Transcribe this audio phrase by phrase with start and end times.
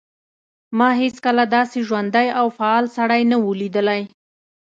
[0.77, 4.01] ما هیڅکله داسې ژوندی او فعال سړی نه و لیدلی